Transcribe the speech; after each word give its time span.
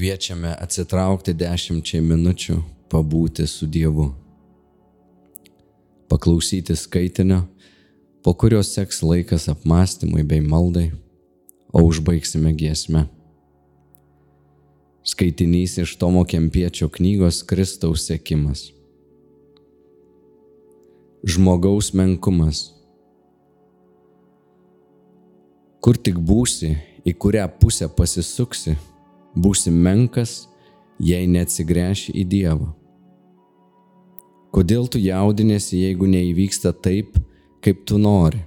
kviečiame 0.00 0.54
atsitraukti 0.56 1.34
dešimčiai 1.36 2.00
minučių, 2.00 2.54
pabūti 2.88 3.44
su 3.44 3.66
Dievu. 3.68 4.06
Paklausyti 6.08 6.72
skaitinio, 6.72 7.42
po 8.24 8.32
kurio 8.32 8.62
seks 8.64 9.02
laikas 9.04 9.50
apmąstymui 9.52 10.24
bei 10.24 10.40
maldai, 10.40 10.86
o 11.68 11.84
užbaigsime 11.84 12.54
giesmę. 12.56 13.04
Skaitinys 15.04 15.76
iš 15.84 15.92
Tomo 16.00 16.24
Kempiečio 16.24 16.88
knygos 16.88 17.44
Kristaus 17.44 18.08
sėkimas. 18.08 18.70
Žmogaus 21.28 21.92
menkumas. 21.92 22.70
Kur 25.84 26.00
tik 26.00 26.16
būsi, 26.16 26.78
į 27.04 27.12
kurią 27.20 27.50
pusę 27.60 27.92
pasisuksi, 27.92 28.80
būsi 29.36 29.70
menkas, 29.70 30.48
jei 31.00 31.26
neatsigręši 31.30 32.14
į 32.20 32.24
Dievą. 32.28 32.68
Kodėl 34.50 34.88
tu 34.90 34.98
jaudinėsi, 34.98 35.78
jeigu 35.84 36.08
neįvyksta 36.10 36.72
taip, 36.82 37.14
kaip 37.62 37.84
tu 37.86 38.00
nori? 38.02 38.42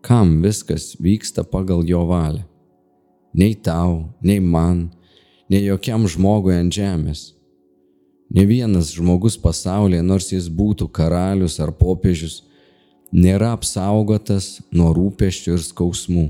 Kam 0.00 0.38
viskas 0.44 0.94
vyksta 1.02 1.42
pagal 1.44 1.82
jo 1.88 2.04
valią? 2.08 2.46
Nei 3.34 3.54
tau, 3.54 4.14
nei 4.22 4.40
man, 4.40 4.88
nei 5.50 5.66
jokiam 5.66 6.06
žmogui 6.08 6.54
ant 6.56 6.72
žemės. 6.74 7.34
Ne 8.30 8.46
vienas 8.46 8.92
žmogus 8.94 9.36
pasaulyje, 9.38 10.02
nors 10.06 10.30
jis 10.30 10.46
būtų 10.46 10.86
karalius 10.94 11.58
ar 11.58 11.74
popiežius, 11.74 12.44
nėra 13.10 13.56
apsaugotas 13.58 14.60
nuo 14.70 14.92
rūpeščių 14.94 15.56
ir 15.56 15.66
skausmų 15.66 16.28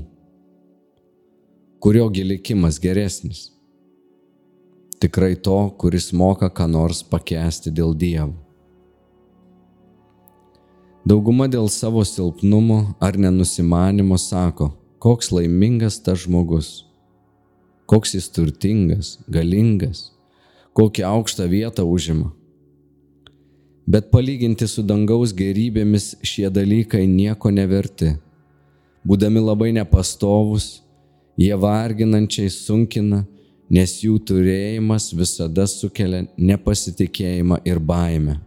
kurio 1.81 2.09
gilikimas 2.09 2.79
geresnis? 2.79 3.51
Tikrai 4.99 5.35
to, 5.35 5.69
kuris 5.77 6.11
moka 6.13 6.49
ką 6.57 6.67
nors 6.69 6.99
pakęsti 7.01 7.71
dėl 7.73 7.95
Dievo. 7.97 8.35
Dauguma 11.09 11.47
dėl 11.49 11.65
savo 11.73 12.03
silpnumo 12.05 12.77
ar 13.01 13.17
nenusimanimo 13.17 14.19
sako, 14.21 14.67
koks 15.01 15.31
laimingas 15.33 15.97
tas 16.05 16.21
žmogus, 16.27 16.69
koks 17.89 18.13
jis 18.13 18.29
turtingas, 18.35 19.09
galingas, 19.25 20.03
kokią 20.77 21.09
aukštą 21.15 21.49
vietą 21.49 21.87
užima. 21.95 22.29
Bet 23.89 24.13
palyginti 24.13 24.69
su 24.69 24.85
dangaus 24.85 25.33
gerybėmis 25.33 26.13
šie 26.21 26.45
dalykai 26.53 27.07
nieko 27.09 27.49
neverti, 27.49 28.13
būdami 29.01 29.41
labai 29.49 29.73
nepastovus 29.81 30.69
Jie 31.39 31.55
varginančiai 31.55 32.51
sunkina, 32.51 33.23
nes 33.71 33.93
jų 34.03 34.17
turėjimas 34.27 35.11
visada 35.15 35.67
sukelia 35.67 36.25
nepasitikėjimą 36.37 37.61
ir 37.65 37.79
baimę. 37.79 38.37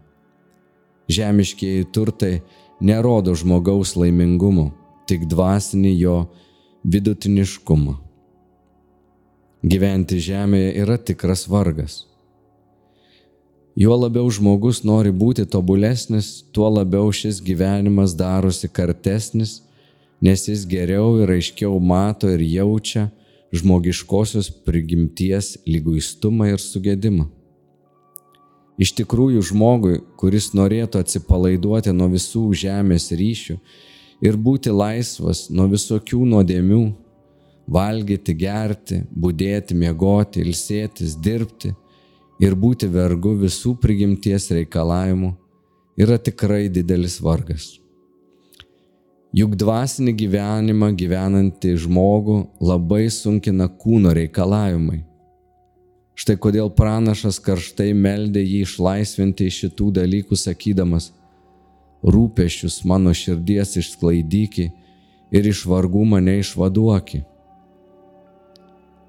Žemiškieji 1.08 1.88
turtai 1.92 2.34
nerodo 2.80 3.34
žmogaus 3.36 3.94
laimingumo, 3.96 4.70
tik 5.08 5.24
dvasinį 5.28 5.92
jo 5.98 6.16
vidutiniškumą. 6.84 7.96
Gyventi 9.64 10.20
žemėje 10.20 10.74
yra 10.82 10.98
tikras 11.00 11.46
vargas. 11.48 12.02
Juo 13.74 13.96
labiau 13.98 14.28
žmogus 14.30 14.84
nori 14.84 15.10
būti 15.10 15.48
tobulesnis, 15.50 16.44
tuo 16.52 16.68
labiau 16.70 17.08
šis 17.10 17.40
gyvenimas 17.42 18.12
darosi 18.14 18.68
kartesnis 18.68 19.62
nes 20.22 20.48
jis 20.48 20.66
geriau 20.68 21.18
ir 21.22 21.33
aiškiau 21.34 21.78
mato 21.80 22.30
ir 22.30 22.42
jaučia 22.42 23.08
žmogiškosios 23.55 24.50
prigimties 24.66 25.55
lyguistumą 25.66 26.50
ir 26.52 26.62
sugėdimą. 26.62 27.28
Iš 28.78 28.90
tikrųjų 28.98 29.42
žmogui, 29.50 30.00
kuris 30.18 30.50
norėtų 30.58 31.05
atsipalaiduoti 31.05 31.92
nuo 31.94 32.08
visų 32.11 32.48
žemės 32.58 33.12
ryšių 33.14 33.58
ir 34.27 34.39
būti 34.40 34.72
laisvas 34.74 35.46
nuo 35.55 35.68
visokių 35.70 36.24
nuodėmių, 36.33 36.83
valgyti, 37.70 38.34
gerti, 38.34 39.00
būdėti, 39.14 39.77
miegoti, 39.78 40.42
ilsėtis, 40.42 41.14
dirbti 41.14 41.70
ir 42.42 42.58
būti 42.58 42.90
vergu 42.90 43.36
visų 43.44 43.77
prigimties 43.80 44.50
reikalavimų, 44.50 45.30
yra 45.96 46.18
tikrai 46.18 46.66
didelis 46.68 47.20
vargas. 47.22 47.83
Juk 49.34 49.56
dvasinį 49.58 50.12
gyvenimą 50.14 50.92
gyvenantį 50.95 51.72
žmogų 51.83 52.36
labai 52.62 53.08
sunkina 53.11 53.67
kūno 53.67 54.12
reikalavimai. 54.14 55.00
Štai 56.14 56.36
kodėl 56.39 56.70
pranašas 56.70 57.40
karštai 57.42 57.89
meldė 57.98 58.45
jį 58.45 58.61
išlaisvinti 58.62 59.48
iš 59.50 59.58
šitų 59.64 59.89
dalykų, 59.96 60.39
sakydamas, 60.39 61.08
rūpešius 62.06 62.84
mano 62.86 63.11
širdies 63.11 63.74
išsklaidyki 63.83 64.68
ir 65.34 65.51
iš 65.51 65.64
vargų 65.66 66.05
mane 66.14 66.39
išvaduoki. 66.39 67.24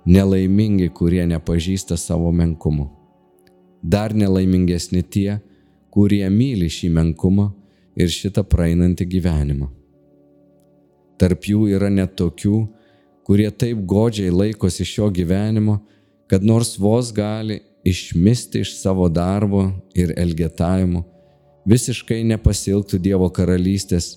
Nelaimingi, 0.09 0.89
kurie 0.89 1.21
nepažįsta 1.29 2.01
savo 2.01 2.33
menkumo. 2.33 2.89
Dar 3.83 4.17
nelaimingesni 4.17 5.05
tie, 5.05 5.37
kurie 5.93 6.25
myli 6.33 6.65
šį 6.65 6.93
menkumą 6.97 7.51
ir 7.93 8.09
šitą 8.09 8.41
praeinantį 8.49 9.13
gyvenimą. 9.17 9.75
Tarp 11.17 11.47
jų 11.47 11.69
yra 11.75 11.89
net 11.91 12.17
tokių, 12.19 12.65
kurie 13.25 13.47
taip 13.51 13.81
godžiai 13.87 14.33
laikosi 14.33 14.85
šio 14.85 15.09
gyvenimo, 15.13 15.79
kad 16.27 16.43
nors 16.43 16.75
vos 16.81 17.11
gali 17.15 17.61
išmisti 17.85 18.61
iš 18.65 18.75
savo 18.81 19.07
darbo 19.09 19.69
ir 19.95 20.13
elgetavimo, 20.17 21.03
visiškai 21.69 22.23
nepasilgtų 22.31 22.99
Dievo 23.01 23.29
karalystės, 23.33 24.15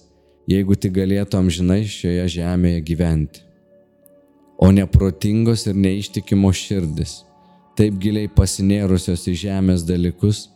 jeigu 0.49 0.77
tik 0.77 0.97
galėtų 0.97 1.39
amžinai 1.39 1.83
šioje 1.89 2.27
žemėje 2.39 2.85
gyventi. 2.91 3.45
O 4.59 4.73
neprotingos 4.75 5.69
ir 5.71 5.77
neištikimo 5.79 6.51
širdis, 6.51 7.21
taip 7.79 8.01
giliai 8.03 8.27
pasinėrusios 8.27 9.29
į 9.31 9.37
žemės 9.45 9.85
dalykus, 9.87 10.49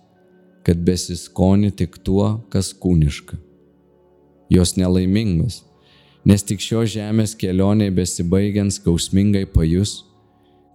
kad 0.66 0.80
besiskoni 0.82 1.70
tik 1.70 2.00
tuo, 2.02 2.40
kas 2.50 2.72
kūniška. 2.74 3.38
Jos 4.52 4.74
nelaimingos 4.76 5.62
nes 6.24 6.44
tik 6.46 6.62
šio 6.62 6.84
žemės 6.86 7.34
kelionė 7.38 7.90
besibaigiant 7.94 8.74
skausmingai 8.74 9.44
pajus, 9.50 10.02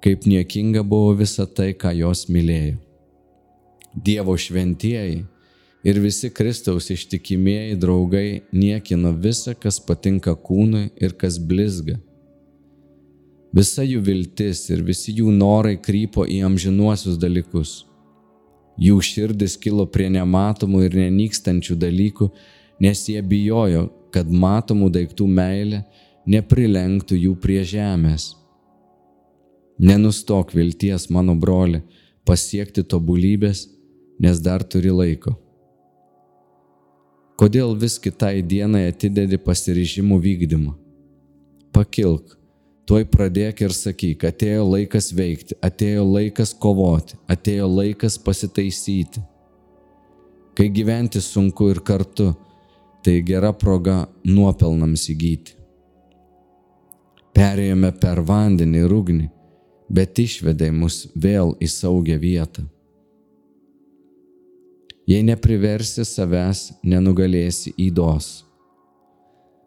kaip 0.04 0.28
niekinga 0.28 0.84
buvo 0.84 1.16
visa 1.22 1.48
tai, 1.48 1.74
ką 1.74 1.94
jos 1.96 2.28
mylėjo. 2.32 2.78
Dievo 3.98 4.36
šventieji 4.38 5.24
ir 5.88 6.00
visi 6.04 6.30
Kristaus 6.30 6.92
ištikimieji 6.94 7.78
draugai 7.80 8.42
niekino 8.52 9.14
visą, 9.16 9.56
kas 9.56 9.80
patinka 9.80 10.36
kūnui 10.36 10.90
ir 11.02 11.16
kas 11.18 11.40
blizga. 11.40 11.98
Visa 13.56 13.82
jų 13.88 14.04
viltis 14.06 14.68
ir 14.70 14.84
visi 14.86 15.16
jų 15.18 15.32
norai 15.34 15.78
krypo 15.82 16.28
į 16.28 16.44
amžinuosius 16.46 17.18
dalykus. 17.18 17.86
Jų 18.78 19.00
širdis 19.02 19.56
kilo 19.58 19.88
prie 19.90 20.12
nematomų 20.14 20.84
ir 20.86 20.98
nenykstančių 21.00 21.78
dalykų, 21.82 22.28
nes 22.84 23.08
jie 23.10 23.24
bijojo, 23.26 23.88
kad 24.14 24.30
matomų 24.32 24.90
daiktų 24.94 25.28
meilė 25.28 25.84
neprilenktų 26.28 27.18
jų 27.18 27.34
prie 27.42 27.64
žemės. 27.64 28.34
Nenustok 29.78 30.54
vilties, 30.58 31.08
mano 31.14 31.36
broli, 31.38 31.84
pasiekti 32.26 32.84
tobulybės, 32.84 33.68
nes 34.20 34.42
dar 34.42 34.64
turi 34.66 34.92
laiko. 34.92 35.36
Kodėl 37.38 37.76
vis 37.78 38.00
kitai 38.02 38.42
dienai 38.42 38.88
atidedi 38.90 39.38
pasiryžimų 39.38 40.18
vykdymą? 40.24 40.74
Pakilk, 41.76 42.34
tuoj 42.90 43.06
pradėk 43.14 43.62
ir 43.62 43.76
sakyk, 43.78 44.26
atėjo 44.32 44.64
laikas 44.66 45.12
veikti, 45.14 45.54
atėjo 45.62 46.08
laikas 46.08 46.56
kovoti, 46.58 47.20
atėjo 47.30 47.70
laikas 47.70 48.18
pasitaisyti. 48.18 49.22
Kai 50.58 50.72
gyventi 50.74 51.22
sunku 51.22 51.70
ir 51.70 51.84
kartu, 51.86 52.32
tai 53.08 53.22
gera 53.24 53.54
proga 53.56 54.02
nuopelnams 54.28 55.06
įgyti. 55.14 55.54
Perėjome 57.32 57.94
per 58.02 58.20
vandenį 58.20 58.82
ir 58.84 58.96
ugnį, 58.98 59.28
bet 59.88 60.20
išvedai 60.20 60.74
mus 60.76 61.06
vėl 61.16 61.54
į 61.64 61.70
saugią 61.72 62.18
vietą. 62.20 62.66
Jei 65.08 65.24
nepriversi 65.24 66.04
savęs, 66.04 66.66
nenugalėsi 66.84 67.72
įdos. 67.80 68.42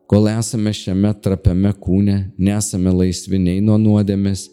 Kol 0.05 0.29
esame 0.37 0.77
šiame 0.77 1.17
trapiame 1.25 1.73
kūne, 1.73 2.21
nesame 2.37 2.93
laisvi 2.93 3.41
nei 3.41 3.65
nuo 3.65 3.81
nuodėmės, 3.81 4.51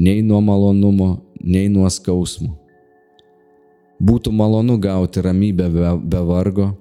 nei 0.00 0.24
nuo 0.24 0.40
malonumo, 0.40 1.18
nei 1.44 1.68
nuo 1.68 1.92
skausmo. 1.92 2.54
Būtų 4.00 4.32
malonu 4.32 4.80
gauti 4.80 5.20
ramybę 5.28 5.68
be, 5.74 5.98
be 6.08 6.24
vargo, 6.24 6.72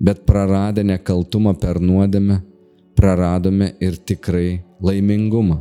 bet 0.00 0.24
praradę 0.26 0.84
nekaltumą 0.86 1.54
per 1.58 1.80
nuodėmę, 1.80 2.40
praradome 2.98 3.72
ir 3.80 3.98
tikrai 3.98 4.60
laimingumą. 4.82 5.58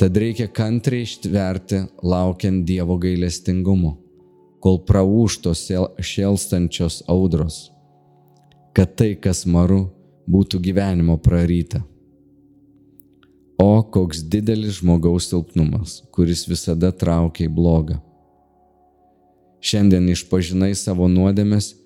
Tad 0.00 0.16
reikia 0.18 0.48
kantriai 0.48 1.06
ištverti, 1.06 1.84
laukiant 2.02 2.64
Dievo 2.66 2.96
gailestingumo, 2.98 3.92
kol 4.62 4.80
praūštos 4.88 5.68
šėlstančios 6.02 7.02
audros, 7.12 7.68
kad 8.74 8.96
tai, 8.98 9.12
kas 9.14 9.44
maru, 9.46 9.84
būtų 10.26 10.60
gyvenimo 10.64 11.18
praryta. 11.22 11.82
O 13.62 13.82
koks 13.94 14.24
didelis 14.26 14.80
žmogaus 14.80 15.28
silpnumas, 15.30 16.00
kuris 16.10 16.48
visada 16.50 16.90
traukia 16.90 17.46
į 17.46 17.52
blogą. 17.54 18.00
Šiandien 19.62 20.08
išpažinai 20.10 20.72
savo 20.74 21.06
nuodėmės, 21.06 21.76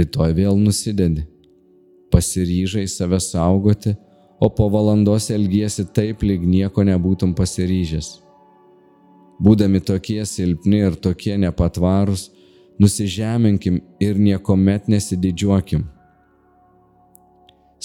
rytoj 0.00 0.34
vėl 0.36 0.60
nusidedi. 0.60 1.26
Pasiryžai 2.12 2.86
save 2.88 3.20
saugoti, 3.20 3.96
o 4.40 4.50
po 4.52 4.68
valandos 4.72 5.30
elgiesi 5.34 5.86
taip, 5.96 6.22
lyg 6.22 6.44
nieko 6.46 6.84
nebūtum 6.86 7.34
pasiryžęs. 7.36 8.12
Būdami 9.42 9.82
tokie 9.84 10.22
silpni 10.24 10.80
ir 10.86 10.96
tokie 10.96 11.36
nepatvarūs, 11.40 12.30
nusižeminkim 12.80 13.82
ir 14.00 14.16
niekuomet 14.20 14.88
nesididžiuokim 14.92 15.84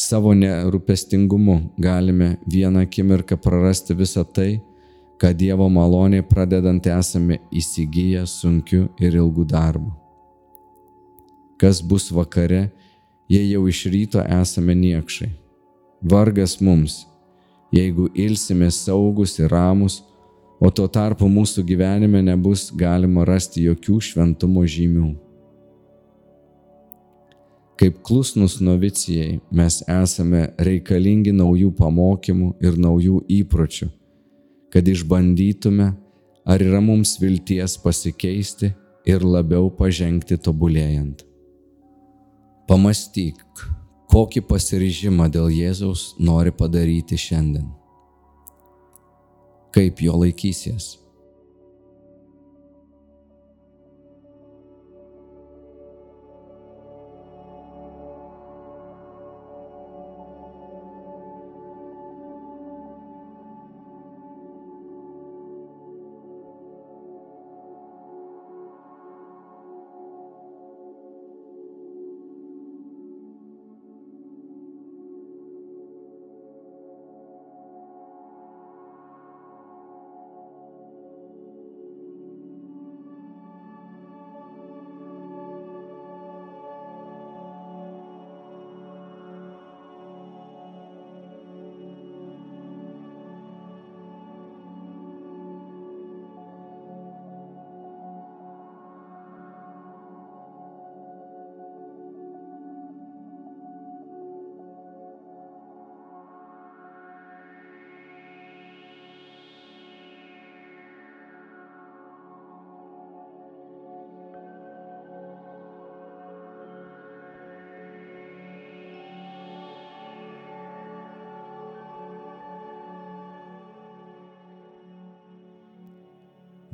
Savo 0.02 0.32
nerūpestingumu 0.34 1.56
galime 1.78 2.38
vieną 2.48 2.86
akimirką 2.88 3.36
prarasti 3.38 3.94
visą 3.94 4.24
tai, 4.24 4.62
ką 5.20 5.34
Dievo 5.36 5.68
malonė 5.70 6.24
pradedant 6.24 6.88
esame 6.88 7.42
įsigiję 7.52 8.24
sunkiu 8.28 8.88
ir 9.04 9.20
ilgu 9.20 9.46
darbu. 9.46 10.01
Kas 11.62 11.78
bus 11.86 12.10
vakare, 12.10 12.72
jei 13.30 13.52
jau 13.52 13.68
iš 13.70 13.84
ryto 13.94 14.22
esame 14.42 14.74
niekšai? 14.74 15.28
Vargas 16.02 16.56
mums, 16.58 17.04
jeigu 17.70 18.08
ilsimės 18.18 18.80
saugus 18.88 19.36
ir 19.38 19.54
ramus, 19.54 20.00
o 20.58 20.72
tuo 20.74 20.88
tarpu 20.90 21.30
mūsų 21.30 21.62
gyvenime 21.70 22.24
nebus 22.26 22.72
galima 22.74 23.28
rasti 23.30 23.68
jokių 23.68 24.00
šventumo 24.10 24.66
žymių. 24.66 25.12
Kaip 27.78 28.02
klusnus 28.06 28.58
novicijai 28.58 29.40
mes 29.54 29.84
esame 29.86 30.48
reikalingi 30.58 31.38
naujų 31.38 31.76
pamokymų 31.78 32.56
ir 32.58 32.78
naujų 32.90 33.24
įpročių, 33.42 33.94
kad 34.74 34.90
išbandytume, 34.90 35.94
ar 36.42 36.70
yra 36.72 36.82
mums 36.82 37.20
vilties 37.22 37.78
pasikeisti 37.86 38.74
ir 39.06 39.22
labiau 39.22 39.70
pažengti 39.70 40.42
tobulėjant. 40.42 41.30
Pamastyk, 42.72 43.42
kokį 44.08 44.46
pasiryžimą 44.48 45.26
dėl 45.28 45.50
Jėzaus 45.52 46.06
nori 46.24 46.54
padaryti 46.56 47.18
šiandien. 47.20 47.66
Kaip 49.76 50.00
jo 50.00 50.16
laikysies. 50.22 51.01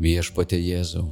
Viešpatė 0.07 0.55
Jėzau, 0.61 1.09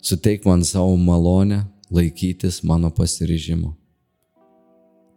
suteik 0.00 0.46
man 0.48 0.62
savo 0.64 0.94
malonę 0.96 1.58
laikytis 1.92 2.62
mano 2.64 2.88
pasiryžimo. 2.94 3.74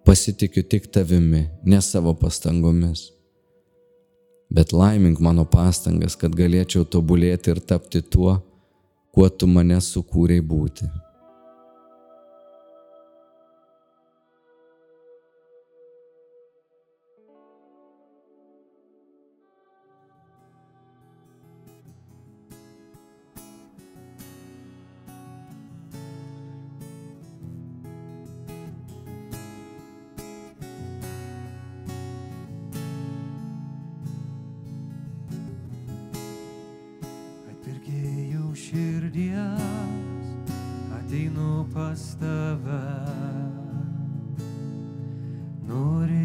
Pasitikiu 0.04 0.64
tik 0.74 0.90
tavimi, 0.92 1.46
ne 1.64 1.80
savo 1.82 2.12
pastangomis. 2.20 3.06
Bet 4.52 4.74
laimink 4.76 5.22
mano 5.24 5.46
pastangas, 5.56 6.18
kad 6.20 6.36
galėčiau 6.36 6.84
tobulėti 6.84 7.54
ir 7.54 7.64
tapti 7.64 8.04
tuo, 8.04 8.36
kuo 9.16 9.30
tu 9.30 9.48
mane 9.48 9.80
sukūrei 9.80 10.44
būti. 10.44 10.90
Širdies 38.76 40.28
ateinu 40.98 41.66
pas 41.74 42.02
tave. 42.20 42.84
Nurimti 45.68 46.25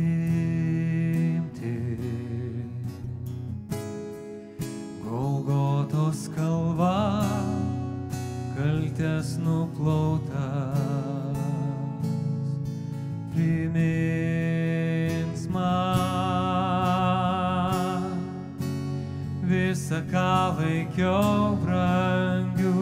visą, 19.71 20.01
ką 20.11 20.31
laikiau 20.59 21.55
brangių, 21.63 22.73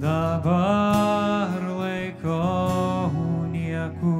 dabar 0.00 1.60
laikau 1.80 3.12
niekų. 3.52 4.14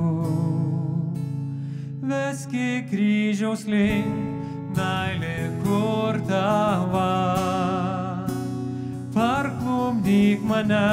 Veski 2.04 2.84
kryžiaus 2.90 3.64
link, 3.64 4.44
meilė 4.76 5.48
kur 5.64 6.20
tava. 6.28 7.08
Parklumdyk 9.16 10.44
mane 10.44 10.84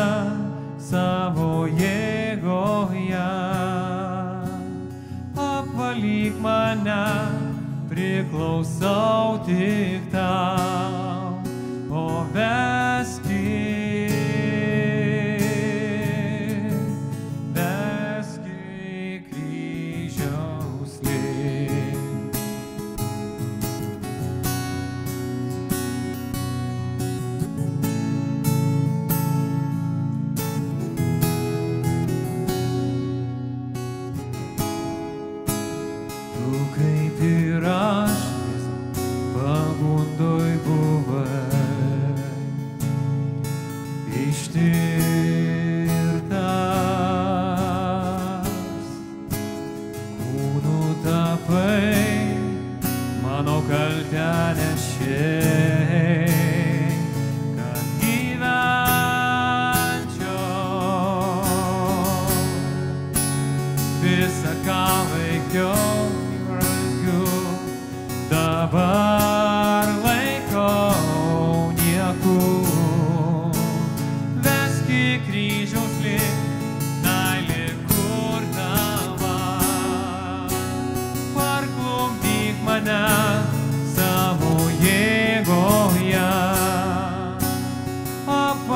savo 0.80 1.68
jėgoje. 1.68 3.28
Apvalyk 5.36 6.40
mane, 6.40 7.41
priklausau 7.92 9.44
tik 9.44 10.08
tau, 10.12 11.36
o 11.92 12.24
veski, 12.32 13.21
ištirtas. 44.12 44.72
Kūnų 50.22 50.82
tapai, 51.06 52.36
mano 53.24 53.58
kaltę 53.70 54.32
nešiai, 54.60 56.28
kad 57.58 57.86
gyvenčiau. 58.02 58.82
Visą 64.02 64.54
ką 64.68 64.86
veikiau, 65.14 65.81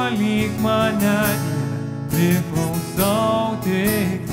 Apvalyk 0.05 0.53
mane, 0.61 1.17
priklausau 2.13 3.57
tik 3.65 4.21
tau. 4.21 4.24